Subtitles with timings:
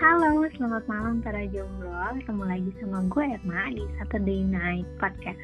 [0.00, 1.92] Halo, selamat malam para jomblo.
[2.16, 5.36] Ketemu lagi sama gue Erma di Saturday Night Podcast.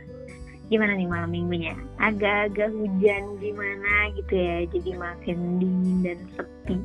[0.73, 1.77] Gimana nih malam minggunya?
[2.01, 6.81] Agak-agak hujan gimana gitu ya, jadi makin dingin dan sepi.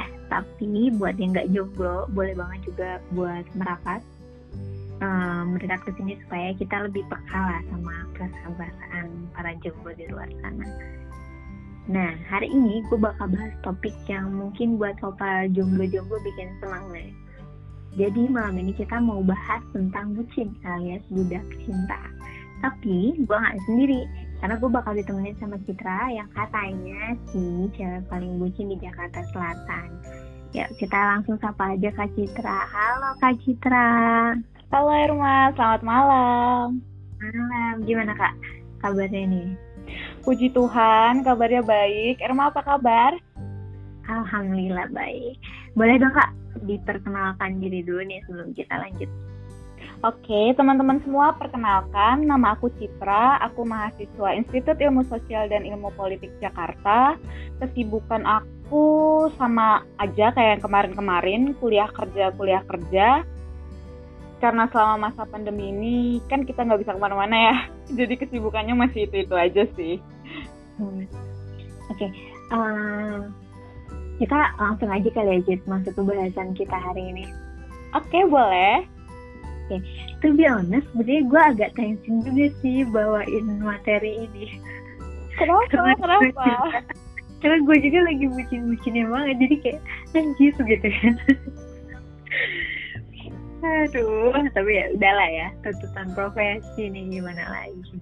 [0.00, 4.00] Eh, tapi buat yang nggak jomblo, boleh banget juga buat merapat.
[5.04, 10.64] Um, ke sini supaya kita lebih peka lah sama perasaan-perasaan para jomblo di luar sana.
[11.88, 17.16] Nah, hari ini gue bakal bahas topik yang mungkin buat soal jomblo-jomblo bikin senang nih.
[17.96, 21.96] Jadi malam ini kita mau bahas tentang bucin alias budak cinta.
[22.60, 24.04] Tapi gue gak sendiri,
[24.44, 29.88] karena gue bakal ditemenin sama Citra yang katanya si cewek paling bucin di Jakarta Selatan.
[30.52, 32.68] Ya, kita langsung sapa aja Kak Citra.
[32.68, 33.88] Halo Kak Citra.
[34.68, 36.84] Halo Irma, selamat malam.
[37.16, 38.36] Malam, gimana Kak
[38.84, 39.67] kabarnya nih?
[40.22, 42.20] Puji Tuhan, kabarnya baik.
[42.20, 43.16] Irma apa kabar?
[44.08, 45.36] Alhamdulillah baik.
[45.76, 46.32] Boleh dong kak
[46.64, 49.10] diperkenalkan diri dulu nih sebelum kita lanjut.
[50.06, 56.30] Oke, teman-teman semua perkenalkan, nama aku Citra, aku mahasiswa Institut Ilmu Sosial dan Ilmu Politik
[56.38, 57.18] Jakarta.
[57.58, 63.26] Kesibukan aku sama aja kayak yang kemarin-kemarin, kuliah kerja, kuliah kerja
[64.38, 65.96] karena selama masa pandemi ini
[66.30, 67.56] kan kita nggak bisa ke mana-mana ya
[67.98, 69.94] jadi kesibukannya masih itu itu aja sih
[70.78, 71.04] hmm.
[71.90, 72.10] oke okay.
[72.54, 73.16] uh, eh,
[74.18, 77.24] kita langsung aja kali ya Jit masuk ke bahasan kita hari ini
[77.94, 78.86] oke okay, boleh
[79.66, 79.80] oke okay.
[80.22, 84.58] to be honest sebenarnya gue agak tension juga sih bawain materi ini
[85.34, 85.66] kenapa
[86.02, 86.46] kenapa
[87.38, 89.80] karena gue juga lagi bucin-bucinnya banget jadi kayak
[90.18, 91.14] anjir gitu kan
[93.58, 97.98] Aduh, tapi ya udahlah ya, tuntutan profesi nih gimana lagi.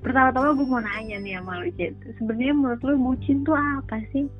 [0.00, 1.94] Pertama-tama gue mau nanya nih sama lu, Cid.
[2.16, 4.30] Sebenarnya menurut lu bucin tuh apa sih?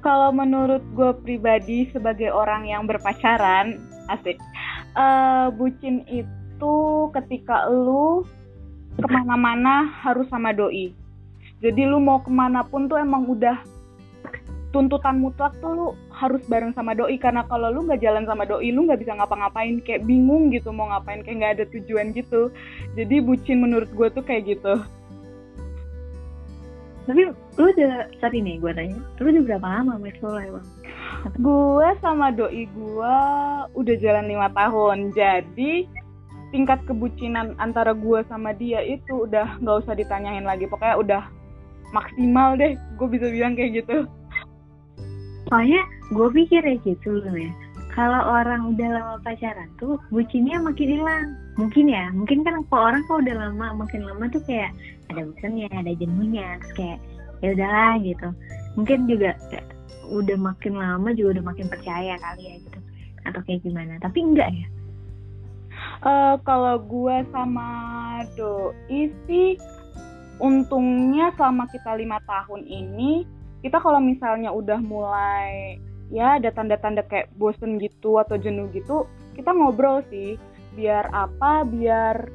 [0.00, 3.78] Kalau menurut gue pribadi sebagai orang yang berpacaran,
[4.10, 4.40] asik.
[4.96, 6.76] Uh, bucin itu
[7.12, 8.24] ketika lu
[8.96, 10.96] ke mana-mana harus sama doi.
[11.60, 13.60] Jadi lu mau ke mana pun tuh emang udah
[14.72, 18.72] tuntutan mutlak tuh lu harus bareng sama doi karena kalau lu nggak jalan sama doi
[18.72, 22.48] lu nggak bisa ngapa-ngapain kayak bingung gitu mau ngapain kayak nggak ada tujuan gitu.
[22.96, 24.80] Jadi bucin menurut gue tuh kayak gitu.
[27.06, 30.66] Tapi lu udah saat ini gue tanya lu udah berapa lama sama lo emang?
[31.36, 33.16] Gue sama doi gue
[33.76, 35.12] udah jalan lima tahun.
[35.12, 35.84] Jadi
[36.48, 40.64] tingkat kebucinan antara gue sama dia itu udah nggak usah ditanyain lagi.
[40.64, 41.22] Pokoknya udah
[41.92, 44.08] maksimal deh gue bisa bilang kayak gitu
[45.50, 47.52] soalnya gue pikir ya gitu loh ya.
[47.96, 51.28] Kalau orang udah lama pacaran tuh bucinnya makin hilang.
[51.56, 54.70] Mungkin ya mungkin kan kalau orang kalau udah lama makin lama tuh kayak
[55.08, 57.00] ada bosannya ada jenuhnya kayak
[57.40, 58.28] ya udahlah gitu.
[58.76, 59.32] Mungkin juga
[60.12, 62.78] udah makin lama juga udah makin percaya kali ya gitu.
[63.24, 63.96] Atau kayak gimana.
[64.04, 64.66] Tapi enggak ya?
[66.04, 67.68] Uh, kalau gue sama
[68.36, 69.56] doi sih
[70.36, 73.24] untungnya selama kita lima tahun ini
[73.60, 75.80] kita kalau misalnya udah mulai
[76.12, 80.40] ya ada tanda-tanda kayak bosen gitu atau jenuh gitu kita ngobrol sih.
[80.72, 81.68] Biar apa?
[81.68, 82.32] Biar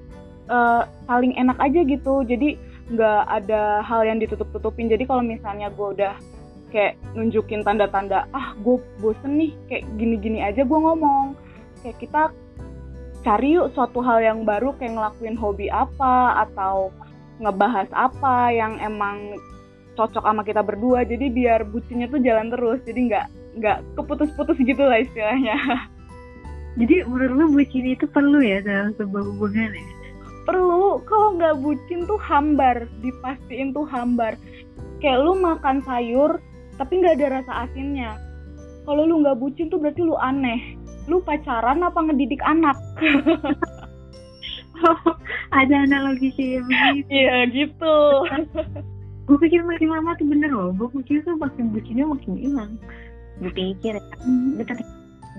[0.48, 2.22] uh, saling enak aja gitu.
[2.22, 2.56] Jadi
[2.94, 4.88] nggak ada hal yang ditutup-tutupin.
[4.88, 6.14] Jadi kalau misalnya gue udah
[6.72, 11.34] kayak nunjukin tanda-tanda ah gue bosen nih kayak gini-gini aja gue ngomong.
[11.82, 12.22] Kayak kita
[13.26, 16.94] cari yuk suatu hal yang baru kayak ngelakuin hobi apa atau
[17.42, 19.38] ngebahas apa yang emang
[19.98, 21.04] cocok sama kita berdua.
[21.08, 22.80] Jadi biar bucinnya tuh jalan terus.
[22.88, 23.26] Jadi nggak
[23.60, 25.58] nggak keputus-putus gitu lah istilahnya.
[26.80, 29.86] Jadi menurut lu bucin itu perlu ya dalam sebuah hubungan ya?
[30.48, 31.04] Perlu.
[31.06, 32.88] Kalau nggak bucin tuh hambar.
[33.04, 34.40] Dipastiin tuh hambar.
[35.04, 36.40] Kayak lu makan sayur
[36.80, 38.16] tapi nggak ada rasa asinnya.
[38.88, 40.80] Kalau lu nggak bucin tuh berarti lu aneh.
[41.06, 42.78] Lu pacaran apa ngedidik anak?
[45.52, 47.98] Ada analogi begitu iya gitu
[49.32, 50.76] gue pikir makin lama tuh bener loh.
[50.76, 52.76] Gue pikir tuh makin bucinnya makin hilang.
[53.40, 54.60] Gue pikir ya hmm.
[54.68, 54.84] tapi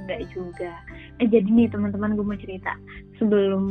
[0.00, 0.72] enggak juga.
[1.20, 2.72] Eh jadi nih teman-teman gue mau cerita.
[3.20, 3.64] Sebelum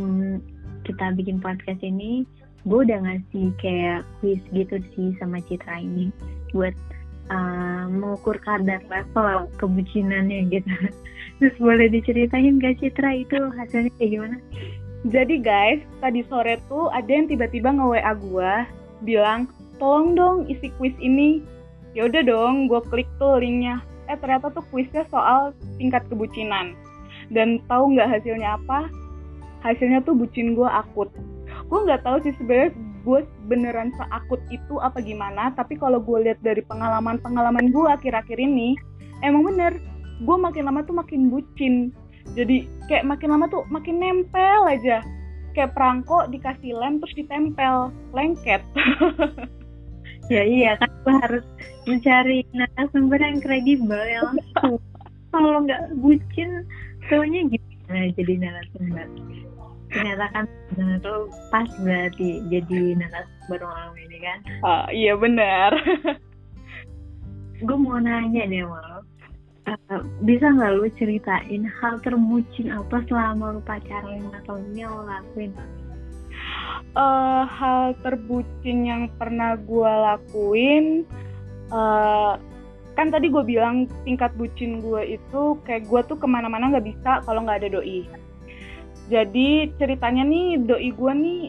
[0.85, 2.29] kita bikin podcast ini
[2.69, 6.13] gue udah ngasih kayak quiz gitu sih sama Citra ini.
[6.53, 6.77] Buat
[7.33, 10.69] uh, mengukur kadar level kebucinannya gitu.
[11.41, 14.38] Terus boleh diceritain gak Citra itu hasilnya kayak gimana?
[15.09, 18.53] Jadi guys tadi sore tuh ada yang tiba-tiba nge WA gue
[19.01, 19.50] bilang
[19.81, 21.42] tolong dong isi kuis ini.
[21.98, 23.81] Ya udah dong gue klik tuh linknya.
[24.06, 26.78] Eh ternyata tuh kuisnya soal tingkat kebucinan.
[27.33, 28.88] Dan tahu nggak hasilnya apa?
[29.66, 31.10] Hasilnya tuh bucin gue akut.
[31.68, 33.19] Gue nggak tahu sih sebenarnya gue
[33.50, 38.77] beneran seakut itu apa gimana tapi kalau gue lihat dari pengalaman pengalaman gue akhir-akhir ini
[39.25, 39.81] emang bener.
[40.22, 41.89] Gue makin lama tuh makin bucin.
[42.38, 45.01] Jadi kayak makin lama tuh makin nempel aja.
[45.51, 47.89] Kayak perangko dikasih lem terus ditempel.
[48.13, 48.62] Lengket
[50.29, 51.45] ya iya kan gue harus
[51.89, 54.77] mencari narasumber yang kredibel ya langsung.
[55.31, 56.68] Kalau nggak bucin
[57.07, 59.07] taunya gimana jadi narasumber?
[59.91, 60.45] Ternyata kan
[61.03, 64.39] tuh pas berarti jadi narasumber malam ini kan?
[64.63, 65.71] Oh, iya benar.
[67.65, 68.91] Gue mau nanya deh mal
[69.67, 75.01] uh, bisa nggak lu ceritain hal terbucin apa selama lu pacaran lima tahun ini lo
[75.06, 75.51] lakuin
[76.95, 81.07] uh, hal terbucin yang pernah gue lakuin
[81.72, 82.38] uh,
[82.95, 87.24] kan tadi gue bilang tingkat bucin gue itu kayak gue tuh ke mana-mana nggak bisa
[87.24, 88.04] kalau nggak ada doi.
[89.07, 91.42] Jadi ceritanya nih doi gue nih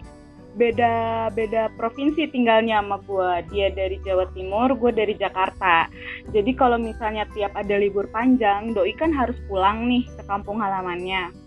[0.53, 5.91] beda beda provinsi tinggalnya sama gue dia dari Jawa Timur gue dari Jakarta.
[6.31, 11.42] Jadi kalau misalnya tiap ada libur panjang doi kan harus pulang nih ke kampung halamannya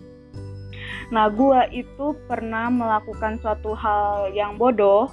[1.14, 5.10] nah gue itu pernah melakukan suatu hal yang bodoh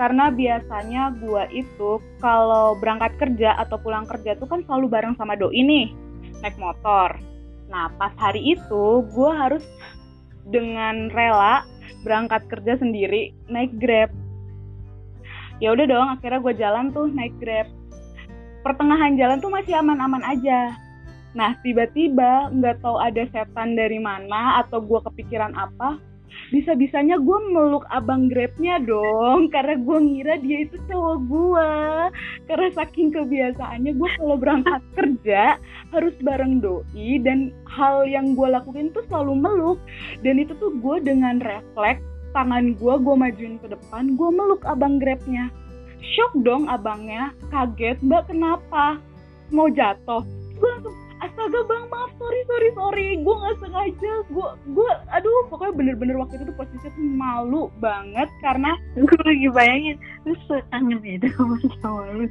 [0.00, 5.36] karena biasanya gue itu kalau berangkat kerja atau pulang kerja tuh kan selalu bareng sama
[5.36, 5.92] doi nih
[6.40, 7.20] naik motor.
[7.68, 9.64] Nah pas hari itu gue harus
[10.48, 11.68] dengan rela
[12.00, 14.08] berangkat kerja sendiri naik grab.
[15.60, 17.68] Ya udah dong akhirnya gue jalan tuh naik grab.
[18.64, 20.76] Pertengahan jalan tuh masih aman-aman aja
[21.34, 25.98] nah tiba-tiba nggak tahu ada setan dari mana atau gue kepikiran apa
[26.50, 31.70] bisa-bisanya gue meluk abang grabnya dong karena gue ngira dia itu cowok gue
[32.50, 35.58] karena saking kebiasaannya gue kalau berangkat kerja
[35.90, 39.78] harus bareng doi dan hal yang gue lakuin tuh selalu meluk.
[40.22, 45.02] Dan itu tuh gue dengan refleks tangan gue gue majuin ke depan gue meluk abang
[45.02, 45.50] grabnya.
[46.00, 48.98] Shock dong abangnya kaget mbak kenapa?
[49.50, 50.22] Mau jatuh?
[50.58, 53.08] Gue langsung astaga bang maaf sorry sorry sorry.
[53.20, 54.12] Gue nggak sengaja.
[54.32, 59.48] Gue gue aduh pokoknya bener-bener waktu itu tuh posisinya tuh malu banget karena gue lagi
[59.52, 62.24] bayangin lu ya sama sama lu.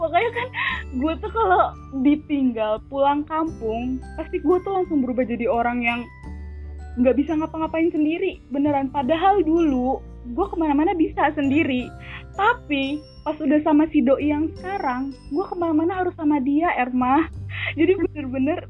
[0.00, 0.48] Pokoknya kan
[0.96, 1.64] gue tuh kalau
[2.00, 6.00] ditinggal pulang kampung pasti gue tuh langsung berubah jadi orang yang
[6.94, 8.88] nggak bisa ngapa-ngapain sendiri beneran.
[8.88, 10.00] Padahal dulu
[10.32, 11.92] gue ke mana-mana bisa sendiri
[12.34, 17.30] tapi pas udah sama si doi yang sekarang gue ke mana-mana harus sama dia Erma.
[17.78, 18.68] Jadi bener-bener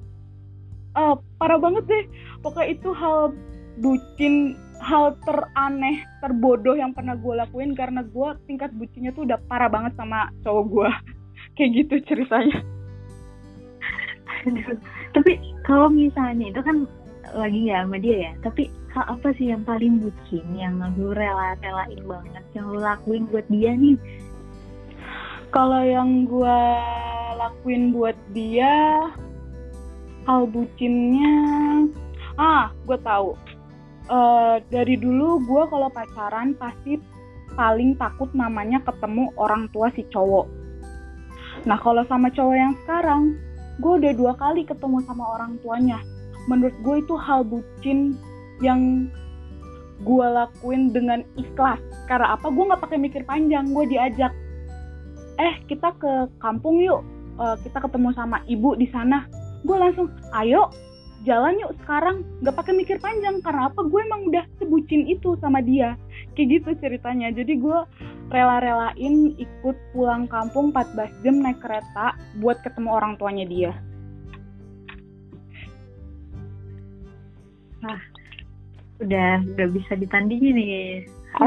[0.95, 2.05] uh, parah banget deh.
[2.45, 3.35] Pokoknya itu hal
[3.81, 9.73] bucin hal teraneh terbodoh yang pernah gue lakuin karena gue tingkat bucinnya tuh udah parah
[9.73, 10.91] banget sama cowok gue
[11.57, 12.61] kayak gitu ceritanya.
[15.17, 16.85] Tapi kalau misalnya itu kan
[17.33, 18.33] lagi nggak sama dia ya.
[18.45, 18.63] Tapi
[18.93, 23.73] hal apa sih yang paling bucin yang lu rela-relain banget yang lu lakuin buat dia
[23.73, 23.97] nih?
[25.51, 26.61] Kalau yang gue
[27.41, 29.07] lakuin buat dia
[30.29, 31.35] hal bucinnya
[32.37, 33.39] ah gue tahu.
[34.05, 37.01] Uh, dari dulu gue kalau pacaran pasti
[37.57, 40.45] paling takut namanya ketemu orang tua si cowok.
[41.65, 43.23] Nah kalau sama cowok yang sekarang
[43.81, 45.99] gue udah dua kali ketemu sama orang tuanya
[46.47, 48.19] menurut gue itu hal bucin
[48.61, 49.09] yang
[50.03, 51.81] gue lakuin dengan ikhlas.
[52.11, 52.51] Karena apa?
[52.53, 54.33] Gue nggak pakai mikir panjang gue diajak
[55.35, 57.03] eh kita ke kampung yuk
[57.43, 59.27] uh, kita ketemu sama ibu di sana.
[59.67, 60.71] Gue langsung ayo
[61.25, 62.23] jalan yuk sekarang.
[62.45, 63.81] Nggak pakai mikir panjang karena apa?
[63.87, 65.97] Gue emang udah sebucin itu sama dia.
[66.37, 67.33] Kayak gitu ceritanya.
[67.33, 67.79] Jadi gue
[68.31, 73.73] rela-relain ikut pulang kampung 14 jam naik kereta buat ketemu orang tuanya dia
[77.85, 78.01] Nah,
[79.05, 80.89] udah udah bisa ditandingi nih.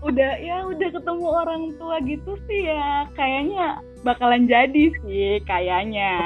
[0.00, 6.16] Udah ya udah ketemu orang tua gitu sih ya kayaknya bakalan jadi sih kayaknya.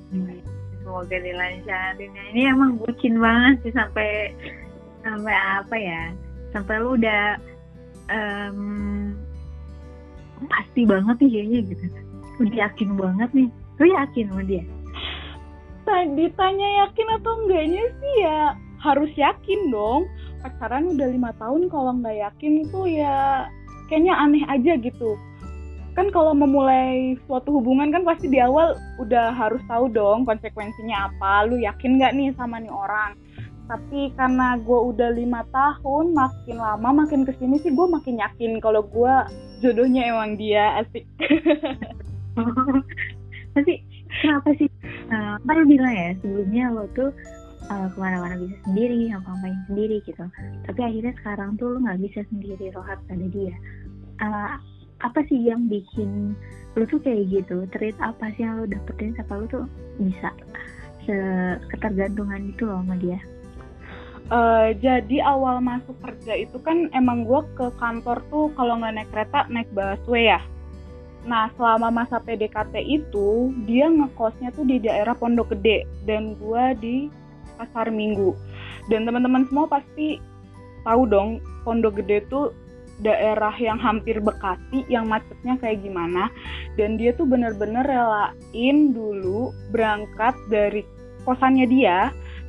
[0.80, 2.24] Semoga dilancarin ya.
[2.32, 4.32] ini emang bucin banget sih sampai
[5.04, 6.02] sampai apa ya
[6.56, 7.36] sampai lu udah
[8.08, 9.12] um,
[10.48, 11.84] pasti banget nih kayaknya gitu.
[12.40, 13.48] Udah yakin banget nih.
[13.52, 14.64] Lu yakin sama dia
[16.16, 18.42] ditanya yakin atau enggaknya sih ya?
[18.78, 20.06] Harus yakin dong.
[20.44, 23.48] Pacaran udah lima tahun kalau nggak yakin itu ya
[23.90, 25.18] kayaknya aneh aja gitu.
[25.98, 31.50] Kan kalau memulai suatu hubungan kan pasti di awal udah harus tahu dong konsekuensinya apa.
[31.50, 33.18] Lu yakin nggak nih sama nih orang?
[33.68, 38.64] Tapi karena gue udah lima tahun makin lama makin ke sini sih gue makin yakin
[38.64, 39.14] kalau gue
[39.60, 41.04] jodohnya emang dia asik.
[43.58, 43.82] Tapi
[44.22, 44.70] kenapa sih
[45.12, 47.10] uh, bilang ya sebelumnya lo tuh
[47.68, 50.24] uh, ke mana-mana bisa sendiri ngapa-ngapain sendiri gitu.
[50.68, 53.54] Tapi akhirnya sekarang tuh lo nggak bisa sendiri rohat pada dia.
[54.18, 54.58] Uh,
[54.98, 56.34] apa sih yang bikin
[56.74, 57.66] lu tuh kayak gitu?
[57.70, 59.14] Treat apa sih yang lu dapetin?
[59.14, 59.64] Sampai lu tuh
[59.98, 60.30] bisa
[61.72, 63.16] ketergantungan itu loh sama dia?
[64.28, 69.08] Uh, jadi awal masuk kerja itu kan emang gue ke kantor tuh kalau nggak naik
[69.08, 70.40] kereta naik busway ya.
[71.28, 76.96] Nah selama masa PDKT itu dia ngekosnya tuh di daerah Pondok Gede dan gue di
[77.60, 78.32] Pasar Minggu.
[78.88, 80.16] Dan teman-teman semua pasti
[80.88, 82.56] tahu dong Pondok Gede tuh
[83.04, 86.32] daerah yang hampir Bekasi yang macetnya kayak gimana.
[86.80, 90.82] Dan dia tuh bener-bener relain dulu berangkat dari
[91.28, 92.08] kosannya dia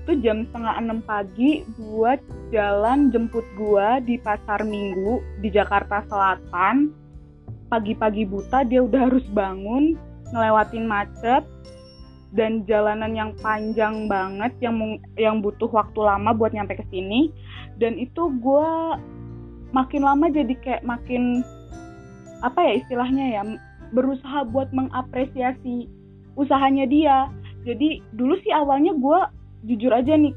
[0.10, 2.18] itu jam setengah enam pagi buat
[2.50, 6.90] jalan jemput gua di pasar minggu di Jakarta Selatan
[7.70, 9.96] pagi-pagi buta dia udah harus bangun
[10.34, 11.46] ngelewatin macet
[12.34, 14.78] dan jalanan yang panjang banget yang
[15.18, 17.34] yang butuh waktu lama buat nyampe ke sini.
[17.82, 18.72] Dan itu gue
[19.74, 21.42] makin lama jadi kayak makin
[22.46, 23.42] apa ya istilahnya ya
[23.94, 25.90] berusaha buat mengapresiasi
[26.38, 27.18] usahanya dia.
[27.66, 29.20] Jadi dulu sih awalnya gue
[29.66, 30.32] jujur aja nih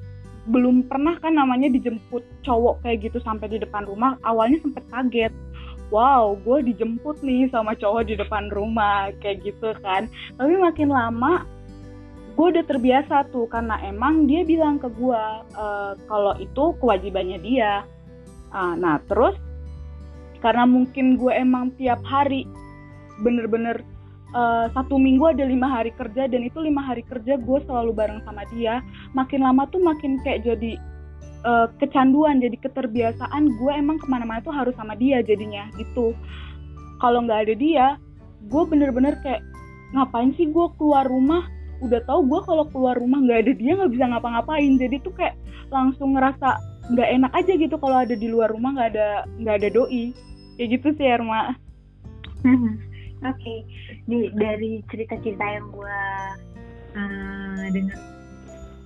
[0.51, 5.31] belum pernah kan namanya dijemput cowok kayak gitu sampai di depan rumah awalnya sempet kaget
[5.93, 10.09] wow gue dijemput nih sama cowok di depan rumah kayak gitu kan.
[10.41, 11.45] Tapi makin lama
[12.33, 17.85] gue udah terbiasa tuh karena emang dia bilang ke gue uh, kalau itu kewajibannya dia.
[18.49, 19.37] Uh, nah terus
[20.41, 22.49] karena mungkin gue emang tiap hari
[23.23, 23.85] bener-bener
[24.35, 28.21] uh, satu minggu ada lima hari kerja dan itu lima hari kerja gue selalu bareng
[28.27, 28.81] sama dia
[29.15, 30.77] makin lama tuh makin kayak jadi
[31.45, 36.15] uh, kecanduan jadi keterbiasaan gue emang ke mana-mana tuh harus sama dia jadinya gitu.
[37.03, 37.87] Kalau nggak ada dia
[38.51, 39.43] gue bener-bener kayak
[39.95, 41.47] ngapain sih gue keluar rumah?
[41.83, 44.73] Udah tahu gue kalau keluar rumah nggak ada dia nggak bisa ngapa-ngapain.
[44.79, 45.35] Jadi tuh kayak
[45.71, 46.59] langsung ngerasa
[46.93, 49.09] nggak enak aja gitu kalau ada di luar rumah nggak ada
[49.39, 50.15] nggak ada doi.
[50.59, 51.55] Kayak gitu sih Erma.
[53.23, 53.39] Oke,
[54.11, 54.35] okay.
[54.35, 55.99] dari cerita-cerita yang gue
[56.99, 58.12] uh, dengar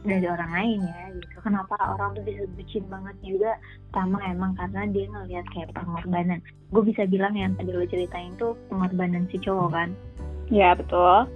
[0.07, 1.37] dari orang lain ya, gitu.
[1.43, 3.53] Kenapa orang tuh bisa bucin banget juga?
[3.91, 6.41] Pertama emang karena dia ngelihat kayak pengorbanan.
[6.71, 9.89] Gue bisa bilang yang tadi lo ceritain tuh pengorbanan si cowok kan?
[10.49, 11.27] Ya betul.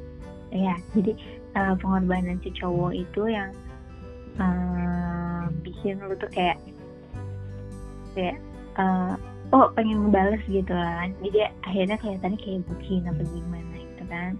[0.50, 1.12] Iya, jadi
[1.58, 3.50] uh, pengorbanan si cowok itu yang
[4.38, 6.58] uh, bikin lo tuh kayak
[8.14, 8.38] kayak
[8.78, 9.14] uh,
[9.50, 14.32] oh pengen ngebales gitu kan jadi akhirnya kelihatannya kayak bucin apa gimana gitu kan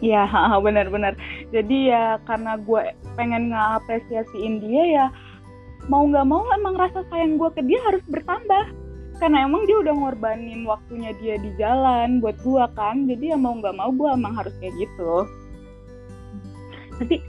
[0.04, 0.24] Ya
[0.56, 1.12] benar-benar.
[1.52, 5.06] Jadi ya karena gue pengen ngapresiasiin dia ya
[5.92, 8.72] mau nggak mau emang rasa sayang gue ke dia harus bertambah.
[9.20, 13.52] Karena emang dia udah ngorbanin waktunya dia di jalan buat gue kan jadi ya mau
[13.60, 15.28] nggak mau gue emang harus kayak gitu.
[16.96, 17.20] Tapi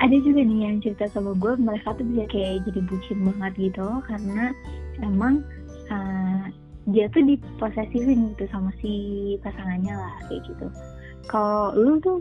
[0.00, 3.88] ada juga nih yang cerita sama gue mereka tuh bisa kayak jadi bucin banget gitu
[4.04, 4.52] karena
[5.00, 5.40] emang
[5.88, 6.44] uh,
[6.92, 8.92] dia tuh diposesifin gitu sama si
[9.40, 10.66] pasangannya lah kayak gitu
[11.30, 12.18] kalau lu tuh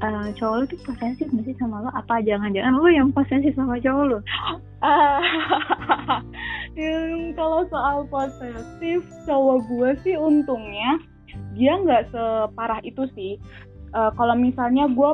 [0.00, 3.76] uh, cowok lu tuh posesif gak sih sama lo apa jangan-jangan lu yang posesif sama
[3.76, 4.18] cowok lu?
[6.76, 11.00] Yang kalau soal posesif cowok gue sih untungnya
[11.56, 13.36] dia nggak separah itu sih.
[13.96, 15.10] Uh, kalau misalnya gue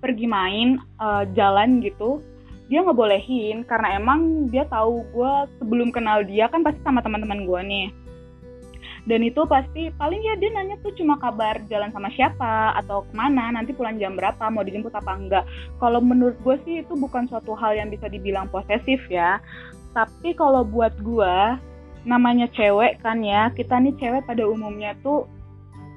[0.00, 2.24] pergi main uh, jalan gitu
[2.70, 7.60] dia ngebolehin karena emang dia tahu gue sebelum kenal dia kan pasti sama teman-teman gue
[7.66, 7.86] nih
[9.08, 13.12] dan itu pasti paling ya dia nanya tuh cuma kabar jalan sama siapa atau ke
[13.16, 15.44] mana nanti pulang jam berapa mau dijemput apa enggak
[15.80, 19.40] kalau menurut gue sih itu bukan suatu hal yang bisa dibilang posesif ya
[19.96, 21.36] tapi kalau buat gue
[22.04, 25.28] namanya cewek kan ya kita nih cewek pada umumnya tuh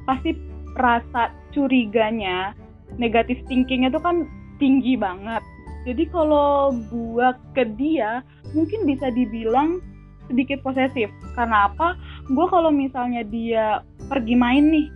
[0.07, 0.35] pasti
[0.75, 2.51] rasa curiganya
[2.99, 4.27] negatif thinkingnya tuh kan
[4.59, 5.43] tinggi banget
[5.83, 8.23] jadi kalau gua ke dia
[8.55, 9.83] mungkin bisa dibilang
[10.31, 11.11] sedikit posesif.
[11.35, 11.99] Karena apa?
[12.31, 14.87] Gua kalau misalnya dia pergi main nih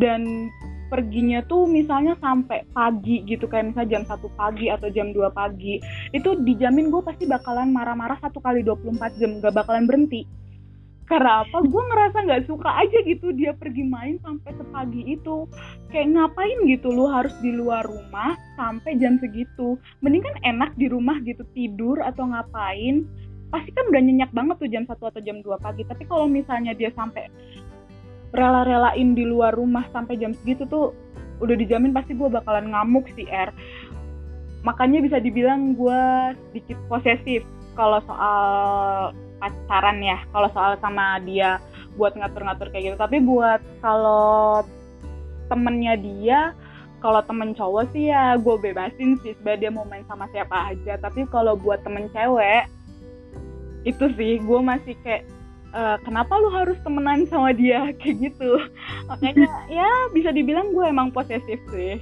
[0.00, 0.48] dan
[0.88, 5.76] perginya tuh misalnya sampai pagi gitu kayak misalnya jam satu pagi atau jam 2 pagi
[6.16, 10.24] itu dijamin gue pasti bakalan marah-marah satu kali 24 jam gak bakalan berhenti.
[11.08, 11.64] Karena apa?
[11.64, 15.48] Gue ngerasa nggak suka aja gitu dia pergi main sampai sepagi itu.
[15.88, 19.80] Kayak ngapain gitu lu harus di luar rumah sampai jam segitu?
[20.04, 23.08] Mending kan enak di rumah gitu tidur atau ngapain
[23.48, 25.82] pasti kan udah nyenyak banget tuh jam satu atau jam 2 pagi.
[25.84, 27.28] Tapi kalau misalnya dia sampai
[28.32, 30.92] rela-relain di luar rumah sampai jam segitu tuh
[31.40, 33.54] udah dijamin pasti gue bakalan ngamuk sih R
[34.66, 36.02] makanya bisa dibilang gue
[36.50, 37.46] sedikit posesif
[37.78, 41.62] kalau soal pacaran ya kalau soal sama dia
[41.94, 42.96] buat ngatur-ngatur kayak gitu.
[42.98, 44.66] Tapi buat kalau
[45.50, 46.38] temennya dia
[46.98, 50.98] kalau temen cowok sih ya gue bebasin sih supaya dia mau main sama siapa aja.
[50.98, 52.66] Tapi kalau buat temen cewek
[53.88, 55.24] itu sih gue masih kayak
[55.72, 57.90] uh, kenapa lu harus temenan sama dia?
[58.00, 58.60] Kayak gitu.
[59.08, 59.48] Makanya
[59.80, 61.96] ya bisa dibilang gue emang posesif sih.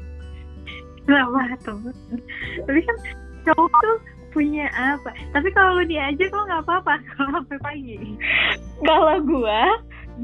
[1.07, 1.95] Kenapa tuh.
[2.67, 2.97] Tapi kan
[3.47, 3.97] cowok tuh
[4.35, 5.15] punya apa?
[5.33, 6.95] Tapi kalau dia aja kok nggak apa-apa?
[7.15, 7.97] Kalau sampai pagi.
[8.83, 9.61] Kalau gue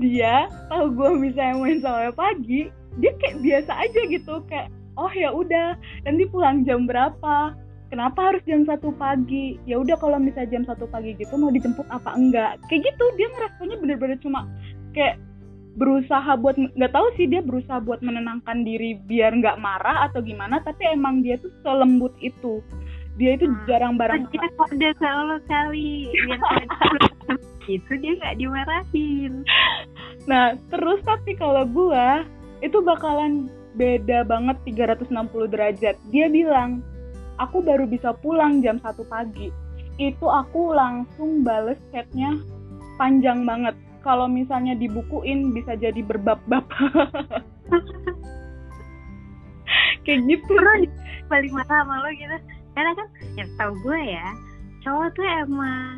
[0.01, 2.61] dia tahu gue misalnya main sampai pagi
[2.99, 4.35] dia kayak biasa aja gitu.
[4.51, 5.79] Kayak oh ya udah.
[6.03, 7.55] Nanti pulang jam berapa
[7.93, 9.61] kenapa harus jam satu pagi?
[9.69, 12.57] Ya udah kalau misalnya jam satu pagi gitu mau dijemput apa enggak?
[12.73, 14.49] Kayak gitu dia ngerasanya bener-bener cuma
[14.97, 15.21] kayak
[15.77, 20.61] berusaha buat nggak tahu sih dia berusaha buat menenangkan diri biar nggak marah atau gimana
[20.65, 22.65] tapi emang dia tuh selembut itu.
[23.21, 23.69] Dia itu hmm.
[23.69, 26.09] jarang barang dia kode kalau kali.
[27.69, 29.45] Itu dia nggak dimarahin.
[30.25, 32.25] Nah terus tapi kalau gua
[32.59, 35.97] itu bakalan beda banget 360 derajat.
[36.11, 36.83] Dia bilang,
[37.43, 39.51] aku baru bisa pulang jam 1 pagi.
[39.99, 42.39] Itu aku langsung bales chatnya
[42.97, 43.75] panjang banget.
[44.03, 46.67] Kalau misalnya dibukuin bisa jadi berbab-bab.
[50.05, 50.55] Kayak gitu.
[51.31, 52.37] Paling marah sama lo gitu.
[52.75, 53.09] Karena kan
[53.39, 54.27] yang tau gue ya,
[54.83, 55.97] cowok tuh emang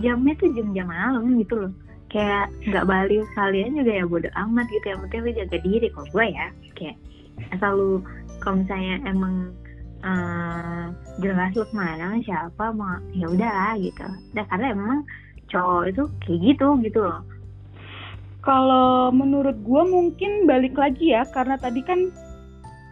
[0.00, 1.72] jamnya tuh jam-jam malam gitu loh
[2.14, 6.06] kayak nggak balik kalian juga ya bodo amat gitu yang penting lu jaga diri kok
[6.14, 6.46] gue ya
[6.78, 6.96] kayak
[7.50, 7.92] asal lu
[8.38, 9.50] kalau misalnya emang
[10.04, 14.06] uh, jelas lu ke mana siapa mau ya udah gitu.
[14.36, 14.98] Udah karena emang
[15.48, 17.22] cowok itu kayak gitu gitu loh.
[18.44, 22.12] Kalau menurut gue mungkin balik lagi ya karena tadi kan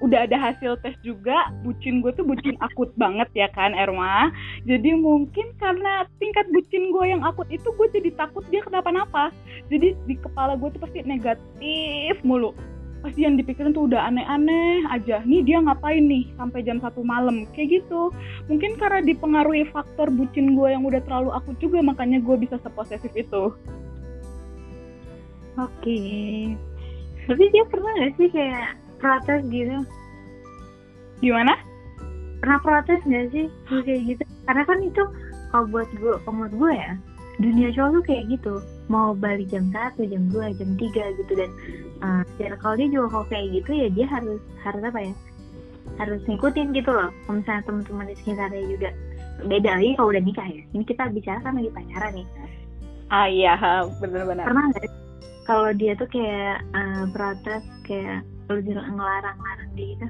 [0.03, 4.33] udah ada hasil tes juga bucin gue tuh bucin akut banget ya kan Erma?
[4.67, 9.31] Jadi mungkin karena tingkat bucin gue yang akut itu gue jadi takut dia kenapa-napa.
[9.71, 12.57] Jadi di kepala gue tuh pasti negatif mulu
[13.03, 15.21] pasti yang dipikirin tuh udah aneh-aneh aja.
[15.27, 17.45] Nih dia ngapain nih sampai jam satu malam?
[17.51, 18.15] Kayak gitu.
[18.47, 23.11] Mungkin karena dipengaruhi faktor bucin gue yang udah terlalu akut juga makanya gue bisa seposesif
[23.19, 23.53] itu.
[25.61, 25.69] Oke.
[25.85, 26.57] Okay.
[27.23, 29.79] tapi dia pernah gak sih kayak protes gitu?
[31.21, 31.55] Gimana?
[32.41, 33.47] Pernah protes gak sih?
[33.69, 34.25] Kayak gitu?
[34.49, 35.03] Karena kan itu
[35.53, 36.97] kalau buat gue kalau gue ya
[37.41, 38.55] dunia cowok tuh kayak gitu
[38.93, 41.33] mau balik jam satu jam dua jam tiga gitu.
[41.33, 41.51] Dan
[42.05, 42.23] uh,
[42.61, 45.15] kalau dia juga kalau kayak gitu ya dia harus harus apa ya
[45.97, 47.09] harus ngikutin gitu loh.
[47.25, 48.91] Kalau misalnya teman-teman di sekitarnya juga
[49.49, 50.63] beda lagi kalau udah nikah ya.
[50.77, 52.29] Ini kita bicara kan lagi pacaran nih.
[53.09, 53.57] Ah iya
[54.01, 54.89] benar-benar pernah nggak
[55.43, 60.09] kalau dia tuh kayak uh, protes kayak lu ngelarang-larang dia gitu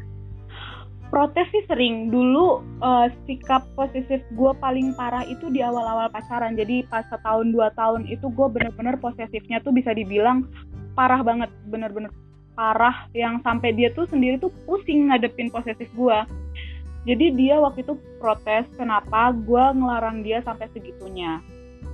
[1.12, 2.08] protes sih sering.
[2.08, 6.56] Dulu uh, sikap posesif gue paling parah itu di awal-awal pacaran.
[6.56, 10.48] Jadi pas setahun dua tahun itu gue bener-bener posesifnya tuh bisa dibilang
[10.96, 11.52] parah banget.
[11.68, 12.08] Bener-bener
[12.56, 13.04] parah.
[13.12, 16.18] Yang sampai dia tuh sendiri tuh pusing ngadepin posesif gue
[17.02, 21.42] jadi dia waktu itu protes kenapa gue ngelarang dia sampai segitunya?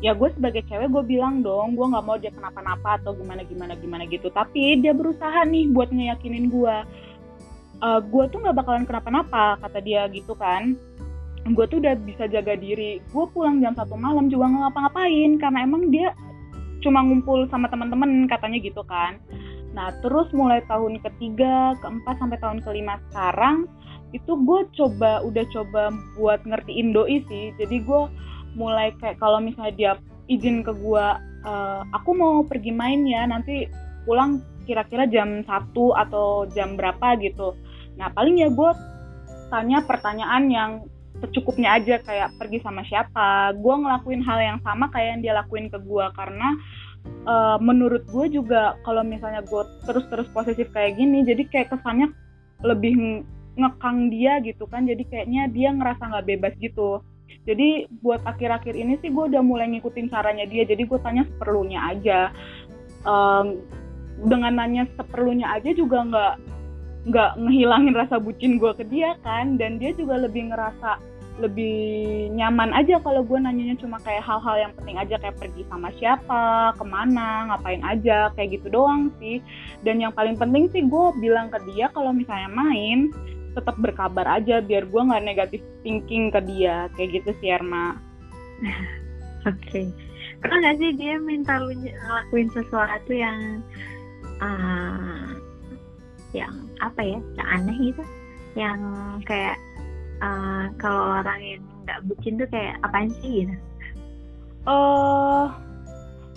[0.04, 3.72] Ya gue sebagai cewek gue bilang dong gue nggak mau dia kenapa-napa atau gimana gimana
[3.80, 4.28] gimana gitu.
[4.28, 6.76] Tapi dia berusaha nih buat ngeyakinin gue
[7.82, 10.74] uh, gue tuh nggak bakalan kenapa-napa kata dia gitu kan.
[11.48, 13.00] Gue tuh udah bisa jaga diri.
[13.10, 16.12] Gue pulang jam satu malam juga nggak ngapa-ngapain karena emang dia
[16.78, 19.18] cuma ngumpul sama teman-teman katanya gitu kan.
[19.74, 23.66] Nah terus mulai tahun ketiga keempat sampai tahun kelima sekarang
[24.16, 27.54] itu gue coba udah coba buat ngertiin doi sih.
[27.56, 28.02] Jadi gue
[28.56, 29.92] mulai kayak kalau misalnya dia
[30.28, 31.06] izin ke gue
[31.44, 33.68] uh, aku mau pergi main ya nanti
[34.04, 37.56] pulang kira-kira jam satu atau jam berapa gitu
[37.98, 38.70] nah paling ya gue
[39.50, 40.70] tanya pertanyaan yang
[41.18, 43.52] secukupnya aja kayak pergi sama siapa.
[43.58, 46.48] Gue ngelakuin hal yang sama kayak yang dia lakuin ke gue karena
[47.26, 52.14] uh, menurut gue juga kalau misalnya gue terus-terus posesif kayak gini jadi kayak kesannya
[52.62, 53.24] lebih
[53.58, 54.86] ngekang dia gitu kan.
[54.86, 57.02] Jadi kayaknya dia ngerasa nggak bebas gitu.
[57.44, 61.80] Jadi buat akhir-akhir ini sih gue udah mulai ngikutin caranya dia jadi gue tanya seperlunya
[61.82, 62.30] aja.
[63.06, 63.62] Um,
[64.18, 66.34] dengan nanya seperlunya aja juga nggak
[67.08, 71.00] nggak ngehilangin rasa bucin gue ke dia kan dan dia juga lebih ngerasa
[71.38, 75.94] lebih nyaman aja kalau gue nanyanya cuma kayak hal-hal yang penting aja kayak pergi sama
[75.94, 79.38] siapa, ke mana, ngapain aja, kayak gitu doang sih.
[79.86, 83.14] Dan yang paling penting sih gue bilang ke dia kalau misalnya main,
[83.58, 87.98] tetap berkabar aja biar gue nggak negatif thinking ke dia kayak gitu sih Erma
[89.50, 89.90] oke okay.
[90.38, 93.58] pernah nggak sih dia minta lu ngelakuin sesuatu yang
[94.38, 95.34] uh,
[96.36, 98.02] yang apa ya yang aneh gitu.
[98.56, 98.80] Yang
[99.28, 99.56] kayak
[100.20, 103.54] uh, kalau orang yang nggak bucin tuh kayak apaan sih gitu?
[104.68, 105.48] Uh,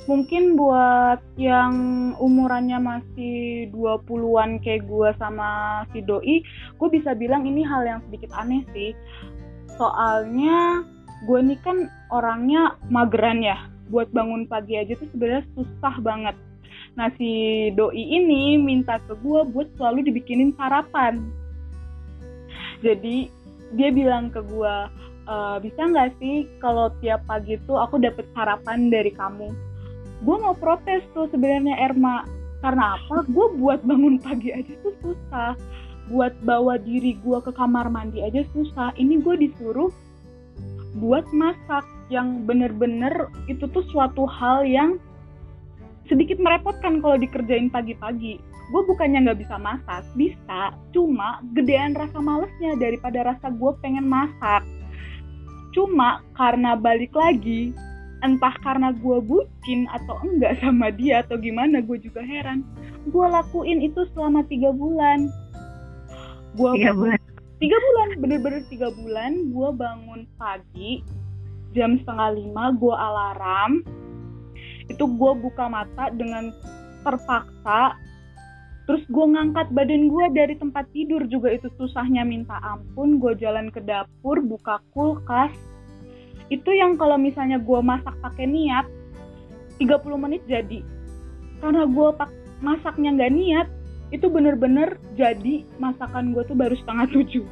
[0.07, 1.73] mungkin buat yang
[2.17, 6.41] umurannya masih 20-an kayak gue sama si doi
[6.79, 8.95] gue bisa bilang ini hal yang sedikit aneh sih.
[9.75, 10.85] Soalnya
[11.27, 13.57] gue ini kan orangnya mageran ya.
[13.91, 16.35] Buat bangun pagi aja tuh sebenarnya susah banget
[16.91, 21.23] nah si doi ini minta ke gue buat selalu dibikinin sarapan.
[22.83, 23.31] Jadi
[23.79, 24.75] dia bilang ke gue
[25.29, 29.47] e, bisa nggak sih kalau tiap pagi tuh aku dapet sarapan dari kamu?
[30.21, 32.27] Gue mau protes tuh sebenarnya Erma.
[32.61, 33.25] Karena apa?
[33.25, 35.57] Gue buat bangun pagi aja tuh susah.
[36.11, 38.93] Buat bawa diri gue ke kamar mandi aja susah.
[38.99, 39.89] Ini gue disuruh
[40.99, 44.99] buat masak yang bener-bener itu tuh suatu hal yang
[46.11, 48.43] sedikit merepotkan kalau dikerjain pagi-pagi.
[48.75, 50.75] Gue bukannya nggak bisa masak bisa.
[50.91, 54.67] Cuma gedean rasa malesnya daripada rasa gue pengen masak.
[55.71, 57.71] Cuma karena balik lagi
[58.21, 62.67] entah karena gue bucin atau enggak sama dia atau gimana gue juga heran.
[63.07, 65.31] Gue lakuin itu selama tiga bulan.
[66.59, 67.19] Gue tiga bulan.
[67.61, 71.05] Tiga bulan bener-bener tiga bulan gue bangun pagi
[71.71, 73.85] jam setengah lima gue alarm
[74.91, 76.51] itu gue buka mata dengan
[77.07, 77.95] terpaksa.
[78.89, 83.17] Terus gue ngangkat badan gue dari tempat tidur juga itu susahnya minta ampun.
[83.23, 85.53] Gue jalan ke dapur buka kulkas.
[86.51, 88.85] Itu yang kalau misalnya gue masak pakai niat
[89.79, 89.87] 30
[90.19, 90.83] menit jadi.
[91.63, 92.09] Karena gue
[92.59, 93.67] masaknya nggak niat
[94.11, 97.45] itu bener-bener jadi masakan gue tuh baru setengah tujuh.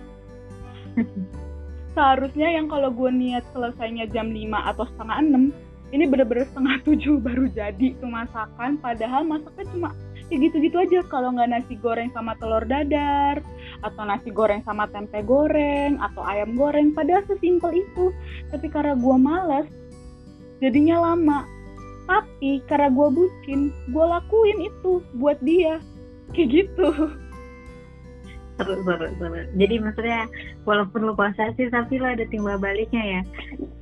[1.96, 4.44] Seharusnya yang kalau gue niat selesainya jam 5
[4.76, 5.44] atau setengah enam
[5.90, 9.90] ini bener-bener setengah tujuh baru jadi tuh masakan padahal masaknya cuma
[10.30, 11.02] ya gitu-gitu aja.
[11.10, 13.42] Kalau nggak nasi goreng sama telur dadar
[13.82, 18.14] atau nasi goreng sama tempe goreng atau ayam goreng padahal sesimpel itu.
[18.54, 19.68] Tapi karena gue males
[20.62, 21.46] jadinya lama.
[22.10, 25.82] Tapi karena gue bucin gue lakuin itu buat dia.
[26.34, 26.90] Kayak gitu.
[28.62, 29.42] Seru seru seru.
[29.58, 30.30] Jadi maksudnya
[30.70, 33.22] walaupun lo posesif tapi lo ada timbal baliknya ya.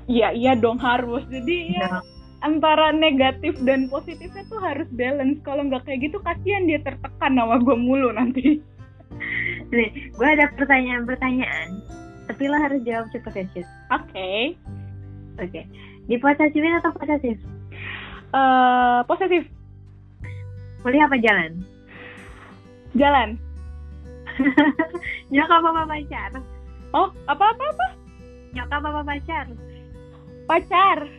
[0.08, 1.28] Iya iya dong harus.
[1.28, 2.00] Jadi ya, ya
[2.48, 5.44] antara negatif dan positifnya tuh harus balance.
[5.44, 8.64] Kalau nggak kayak gitu kasihan dia tertekan sama gue mulu nanti.
[9.76, 11.84] Nih gue ada pertanyaan-pertanyaan.
[12.32, 13.60] Tapi lo harus jawab cepat ya oke.
[13.92, 14.56] Okay.
[15.44, 15.52] oke.
[15.52, 15.66] Okay.
[16.08, 17.36] di posesifin atau posesif
[18.32, 19.44] uh, posesif
[20.88, 21.52] kuliah apa jalan?
[22.96, 23.36] Jalan.
[25.36, 26.32] Nyokap apa pacar
[26.98, 27.88] oh apa apa apa?
[28.58, 29.46] Nyokap apa pacar?
[30.50, 31.06] Pacar.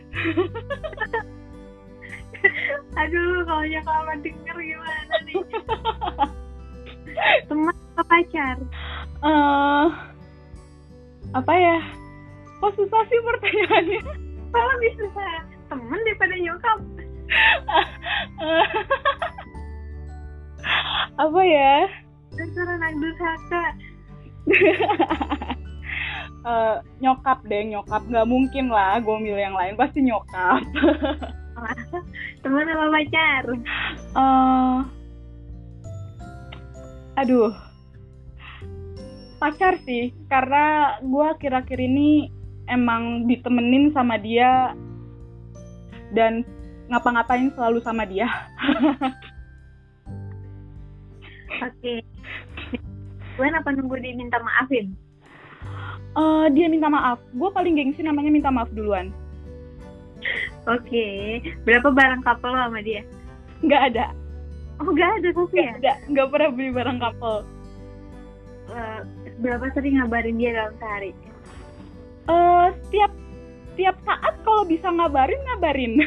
[2.99, 5.39] Aduh kalau nyokap denger gimana nih?
[7.47, 8.59] Teman apa pacar?
[9.23, 9.87] Uh,
[11.31, 11.79] apa ya?
[12.59, 14.03] Kok susah sih pertanyaannya?
[14.51, 15.07] Kalau bisa
[15.69, 16.79] temen daripada nyokap.
[21.19, 21.85] Apa ya?
[22.33, 23.63] Dasar anak durhaka
[26.43, 28.03] uh, nyokap deh nyokap.
[28.07, 29.75] Nggak mungkin lah gue milih yang lain.
[29.75, 30.63] Pasti nyokap.
[32.43, 33.43] Teman apa pacar?
[34.15, 34.77] Uh,
[37.19, 37.51] aduh.
[39.39, 42.27] Pacar sih karena gue akhir-akhir ini
[42.67, 44.75] emang ditemenin sama dia
[46.11, 46.43] dan
[46.91, 48.27] ngapa-ngapain selalu sama dia.
[51.59, 52.03] Oke.
[53.39, 54.91] Gue apa nunggu diminta maafin
[56.17, 57.19] uh, dia minta maaf.
[57.35, 59.13] Gue paling gengsi namanya minta maaf duluan.
[60.67, 60.85] Oke.
[60.85, 61.19] Okay.
[61.65, 63.01] berapa barang couple lo sama dia?
[63.65, 64.05] Nggak ada.
[64.79, 67.39] Oh nggak ada sih ya nggak nggak pernah beli barang couple.
[68.69, 69.01] Uh,
[69.41, 71.11] berapa sering ngabarin dia dalam sehari?
[72.29, 73.11] Uh, setiap
[73.73, 75.93] setiap saat kalau bisa ngabarin ngabarin.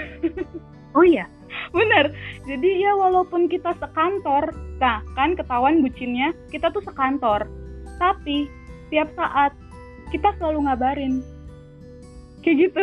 [0.93, 1.25] Oh iya?
[1.73, 2.12] Bener.
[2.45, 7.49] Jadi ya walaupun kita sekantor nah kan ketahuan bucinnya kita tuh sekantor.
[7.97, 8.45] Tapi
[8.85, 9.57] setiap saat
[10.12, 11.25] kita selalu ngabarin.
[12.44, 12.83] Kayak gitu.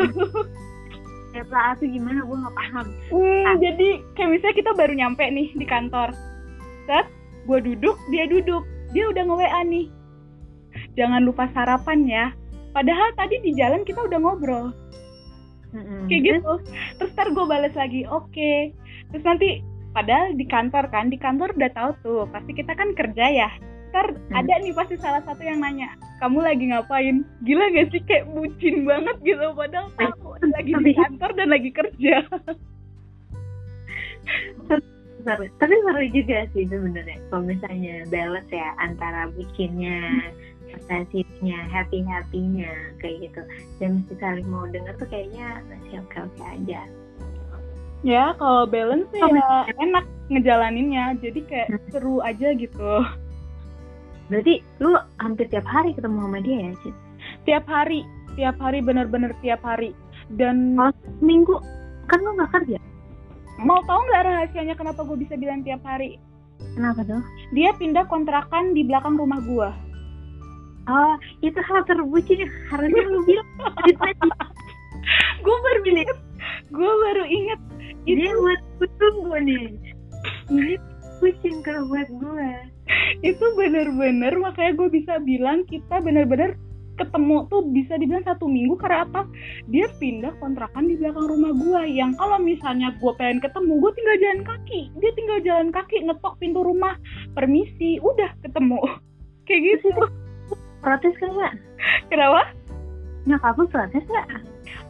[1.29, 2.25] Ya saat tuh gimana?
[2.25, 2.87] Gue nggak paham.
[3.13, 3.55] Hmm, ah.
[3.61, 6.09] jadi kayak misalnya kita baru nyampe nih di kantor.
[6.89, 7.05] Set
[7.45, 8.65] gue duduk dia duduk.
[8.97, 9.87] Dia udah nge WA nih.
[10.97, 12.25] Jangan lupa sarapan ya.
[12.73, 14.73] Padahal tadi di jalan kita udah ngobrol.
[15.69, 16.09] Mm-hmm.
[16.09, 16.53] kayak gitu.
[16.97, 18.25] Terus ntar gue balas lagi oke.
[18.33, 18.73] Okay.
[19.13, 19.61] terus nanti
[19.93, 23.49] padahal di kantor kan di kantor udah tahu tuh pasti kita kan kerja ya
[23.89, 24.37] ntar hmm.
[24.37, 27.23] ada nih pasti salah satu yang nanya kamu lagi ngapain?
[27.47, 28.01] Gila gak sih?
[28.03, 32.15] Kayak bucin banget gitu padahal tahu lagi di kantor dan lagi kerja.
[35.23, 39.99] Seru tapi seru juga sih sebenarnya kalau misalnya balance ya antara bucinnya
[40.69, 42.71] posesifnya happy happynya
[43.03, 43.41] kayak gitu.
[43.79, 46.81] Dan mesti saling mau denger tuh kayaknya masih oke oke aja.
[47.99, 51.83] Ya kalau balance sih oh, ya enak ngejalaninnya jadi kayak hmm.
[51.91, 53.03] seru aja gitu
[54.29, 56.95] Berarti lu hampir tiap hari ketemu sama dia ya, Cid?
[57.49, 58.01] Tiap hari,
[58.37, 59.91] tiap hari bener-bener tiap hari.
[60.29, 61.57] Dan oh, minggu
[62.05, 62.77] kan lo nggak kerja?
[63.59, 66.21] Mau tahu nggak rahasianya kenapa gue bisa bilang tiap hari?
[66.77, 67.21] Kenapa tuh?
[67.51, 69.89] Dia pindah kontrakan di belakang rumah gue
[70.89, 71.15] oh
[71.45, 73.49] itu hal terbucin harusnya lu bilang.
[75.39, 76.17] Gue baru inget.
[76.69, 77.59] Gue baru inget.
[78.09, 78.61] Ini buat
[78.99, 79.65] gue nih.
[80.51, 80.73] Ini
[81.19, 82.49] bucin kalau buat gue
[83.21, 86.55] itu bener-bener makanya gue bisa bilang kita bener-bener
[86.99, 89.23] ketemu tuh bisa dibilang satu minggu karena apa?
[89.71, 94.17] Dia pindah kontrakan di belakang rumah gue yang kalau misalnya gue pengen ketemu gue tinggal
[94.19, 94.81] jalan kaki.
[94.99, 96.99] Dia tinggal jalan kaki ngetok pintu rumah.
[97.31, 98.83] Permisi udah ketemu.
[99.47, 99.87] Kayak gitu.
[100.83, 101.53] Protes kan nggak
[102.11, 102.43] kenapa?
[103.27, 104.27] Nyokap lu protes nggak?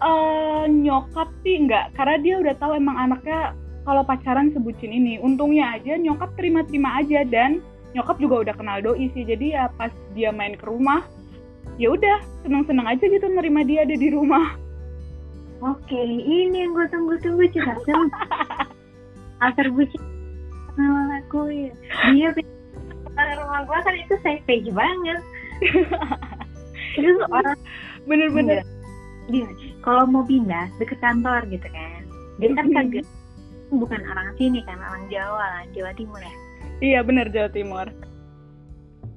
[0.02, 3.54] Uh, nyokap sih nggak karena dia udah tahu emang anaknya
[3.90, 7.58] kalau pacaran sebutin ini untungnya aja nyokap terima-terima aja dan
[7.98, 9.26] nyokap juga udah kenal doi sih.
[9.26, 11.02] Jadi ya pas dia main ke rumah
[11.82, 14.54] ya udah seneng-seneng aja gitu nerima dia ada di rumah.
[15.66, 17.74] Oke ini yang gue tunggu-tunggu juga
[19.50, 20.02] asal bucin
[20.78, 21.74] kenal aku ya.
[22.14, 22.30] Dia
[23.42, 25.20] rumah gue kan itu savage banget.
[27.02, 27.58] Itu orang
[28.06, 28.62] bener-bener.
[29.34, 29.50] Dia
[29.82, 32.06] kalau mau pindah deket kantor gitu kan.
[32.38, 33.08] Dia kan kagak
[33.70, 36.36] bukan orang sini kan orang Jawa lah Jawa Timur ya.
[36.82, 37.88] Iya bener Jawa Timur.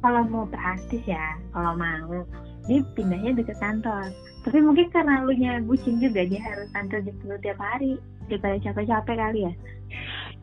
[0.03, 2.27] Kalau mau praktis ya kalau mau
[2.69, 4.13] dia pindahnya deket kantor.
[4.43, 9.17] Tapi mungkin karena lu nya bucin juga dia harus kantor jemput tiap hari daripada capek-capek
[9.19, 9.53] kali ya.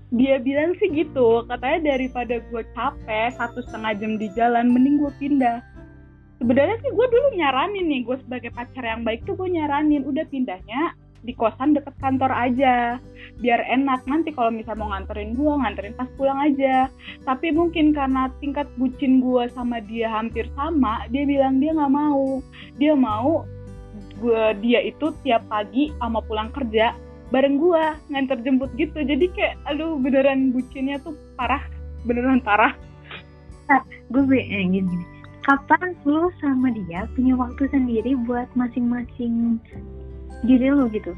[0.09, 5.11] Dia bilang sih gitu katanya daripada gue capek satu setengah jam di jalan mending gue
[5.21, 5.59] pindah.
[6.39, 10.07] Sebenarnya sih gue dulu nyaranin nih gue sebagai pacar yang baik tuh gue nyaranin.
[10.07, 12.97] Udah pindahnya di kosan deket kantor aja.
[13.39, 14.03] Biar enak.
[14.07, 16.87] Nanti kalau misalnya mau nganterin gue nganterin pas pulang aja.
[17.23, 22.43] Tapi mungkin karena tingkat bucin gue sama dia hampir sama dia bilang dia nggak mau.
[22.79, 23.43] Dia mau
[24.19, 26.91] gue dia itu tiap pagi sama pulang kerja
[27.29, 29.01] bareng gue nganter jemput gitu.
[29.01, 31.61] Jadi kayak aduh beneran bucinnya tuh parah.
[32.03, 32.73] Beneran parah.
[33.69, 35.05] Nah, gue eh, gini, gini.
[35.45, 39.57] Kapan lu sama dia punya waktu sendiri buat masing-masing
[40.43, 41.15] diri lu gitu.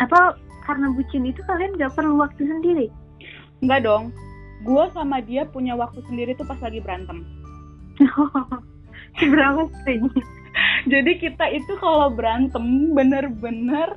[0.00, 2.86] Atau karena bucin itu kalian gak perlu waktu sendiri?
[3.60, 4.10] Enggak dong.
[4.64, 7.22] Gue sama dia punya waktu sendiri tuh pas lagi berantem.
[9.20, 10.08] Berapa sering?
[10.88, 13.96] Jadi kita itu kalau berantem bener-bener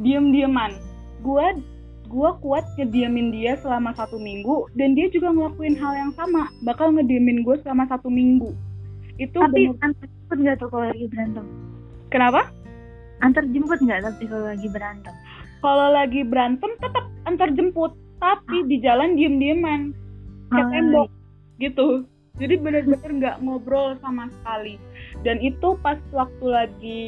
[0.00, 0.78] diem-dieman.
[1.20, 1.58] Gue
[2.06, 6.46] gue kuat ngediemin dia selama satu minggu dan dia juga ngelakuin hal yang sama.
[6.62, 8.54] Bakal ngediemin gue selama satu minggu.
[9.18, 9.82] Itu tapi bener...
[9.90, 11.46] antar jemput nggak tuh kalau lagi berantem?
[12.14, 12.40] Kenapa
[13.26, 15.14] antar jemput nggak tapi kalau lagi berantem?
[15.58, 17.92] Kalau lagi berantem tetap antar jemput.
[18.16, 19.92] Tapi di jalan diem dieman
[20.48, 21.08] kayak oh, tembok
[21.60, 21.86] gitu.
[22.40, 24.80] Jadi bener-bener nggak ngobrol sama sekali.
[25.20, 27.04] Dan itu pas waktu lagi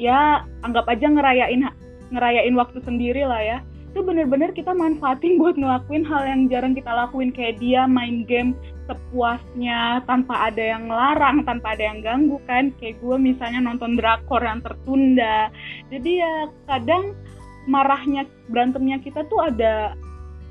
[0.00, 1.68] ya anggap aja ngerayain
[2.12, 3.58] ngerayain waktu sendiri lah ya
[3.92, 8.56] itu bener-bener kita manfaatin buat ngelakuin hal yang jarang kita lakuin kayak dia main game
[8.88, 12.72] sepuasnya tanpa ada yang larang tanpa ada yang ganggu kan.
[12.80, 15.52] Kayak gue misalnya nonton drakor yang tertunda.
[15.92, 17.12] Jadi ya kadang
[17.68, 19.92] marahnya berantemnya kita tuh ada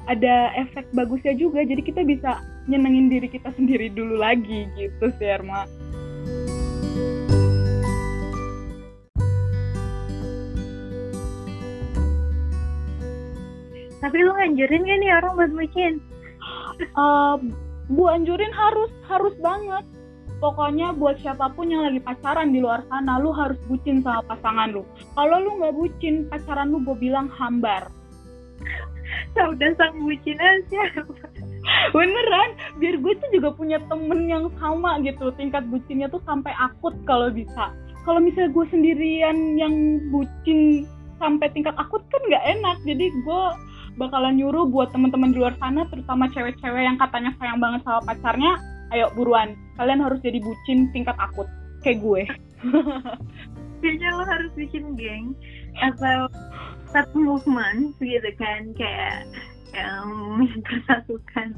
[0.05, 1.65] ada efek bagusnya juga.
[1.65, 2.37] Jadi kita bisa
[2.69, 5.65] nyenengin diri kita sendiri dulu lagi gitu sih Erma.
[14.01, 15.93] Tapi lu nganjurin gak nih orang buat bucin?
[16.97, 17.37] Uh,
[17.93, 19.85] bu anjurin harus harus banget.
[20.41, 24.73] Pokoknya buat siapa pun yang lagi pacaran di luar sana, lu harus bucin sama pasangan
[24.73, 24.81] lu.
[25.13, 27.93] Kalau lu nggak bucin, pacaran lu gue bilang hambar.
[29.37, 31.05] Udah sang bucin aja.
[31.93, 32.49] Beneran,
[32.81, 35.29] biar gue tuh juga punya temen yang sama gitu.
[35.37, 37.69] Tingkat bucinnya tuh sampai akut kalau bisa.
[38.01, 40.89] Kalau misalnya gue sendirian yang bucin
[41.21, 42.77] sampai tingkat akut kan nggak enak.
[42.81, 43.43] Jadi gue
[44.01, 48.57] bakalan nyuruh buat teman-teman di luar sana terutama cewek-cewek yang katanya sayang banget sama pacarnya
[48.97, 51.45] ayo buruan kalian harus jadi bucin tingkat akut
[51.85, 52.25] kayak gue
[53.81, 55.37] kayaknya lo harus bikin geng
[55.81, 56.29] atau
[56.91, 59.25] satu movement gitu kan kayak
[59.71, 61.55] yang mempersatukan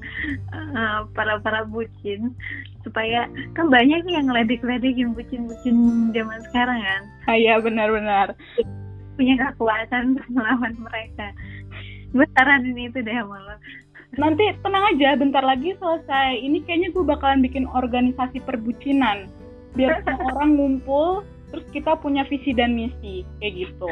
[0.53, 2.33] uh, para para bucin
[2.85, 3.25] supaya
[3.57, 5.77] kan banyak nih yang ngeledek-ledekin bucin-bucin
[6.13, 7.01] zaman sekarang kan.
[7.25, 8.37] Ah, iya benar-benar.
[9.17, 11.33] Punya kekuatan melawan mereka
[12.13, 13.55] gue saranin itu deh sama lo
[14.13, 16.37] nanti tenang aja bentar lagi selesai.
[16.37, 19.25] Ini kayaknya gue bakalan bikin organisasi perbucinan.
[19.73, 23.25] Biar semua orang ngumpul terus kita punya visi dan misi.
[23.41, 23.89] Kayak gitu.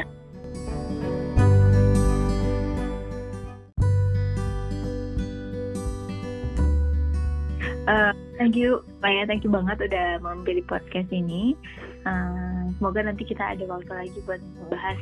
[7.82, 11.58] Uh, thank you, Pak thank you banget udah di podcast ini.
[12.06, 14.38] Uh, semoga nanti kita ada waktu lagi buat
[14.70, 14.98] bahas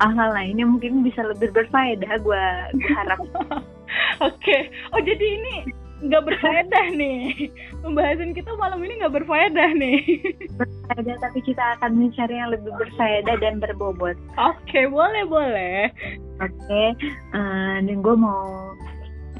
[0.00, 2.44] hal-hal lain yang mungkin bisa lebih berfaedah gue
[2.96, 3.20] harap.
[4.24, 4.40] Oke.
[4.40, 4.60] Okay.
[4.96, 5.54] oh jadi ini
[6.02, 7.50] nggak berfaedah nih.
[7.80, 10.02] Pembahasan kita malam ini nggak berfaedah nih.
[10.58, 14.18] Berfaedah tapi kita akan mencari yang lebih berfaedah dan berbobot.
[14.36, 15.88] Oke okay, boleh boleh.
[16.42, 16.88] Oke okay.
[17.32, 18.74] uh, eh, dan gue mau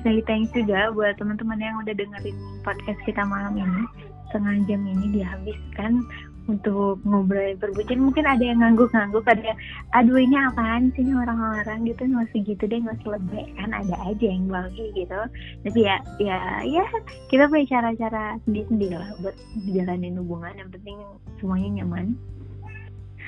[0.07, 3.83] say thanks juga buat teman-teman yang udah dengerin podcast kita malam ini.
[4.31, 6.01] Setengah jam ini dihabiskan
[6.51, 9.59] untuk ngobrol berbucin mungkin ada yang ngangguk-ngangguk ada yang
[9.95, 11.87] aduh ini apaan sih orang-orang?
[11.87, 15.21] gitu nggak segitu deh nggak selebih kan ada aja yang bagi gitu.
[15.63, 16.85] Tapi ya ya ya
[17.31, 19.37] kita punya cara-cara sendiri-sendiri lah buat
[19.71, 20.99] jalanin hubungan yang penting
[21.39, 22.19] semuanya nyaman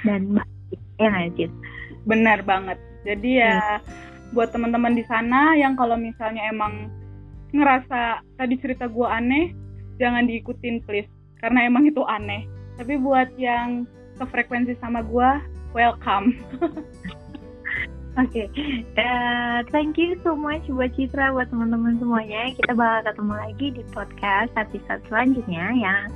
[0.03, 1.51] dan baik ya nggak
[2.05, 2.79] benar banget.
[3.07, 4.35] Jadi ya hmm.
[4.35, 6.91] buat teman-teman di sana yang kalau misalnya emang
[7.55, 9.55] ngerasa tadi cerita gue aneh
[10.03, 11.11] jangan diikutin please.
[11.39, 13.87] Karena emang itu aneh tapi buat yang
[14.19, 15.31] sefrekuensi sama gue
[15.75, 16.35] welcome
[18.15, 18.87] Oke, okay.
[18.95, 22.47] uh, eh, thank you so much buat Citra, buat teman-teman semuanya.
[22.55, 26.07] Kita bakal ketemu lagi di podcast episode selanjutnya yang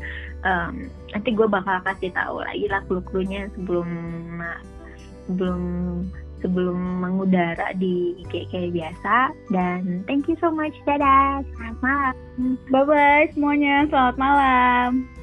[0.47, 3.91] um, nanti gue bakal kasih tahu lagi lah clue-cluenya sebelum
[5.27, 5.61] sebelum
[6.39, 9.35] sebelum mengudara di IG kayak biasa.
[9.51, 12.15] Dan thank you so much, dadah, selamat malam.
[12.71, 15.18] Bye bye semuanya, selamat malam.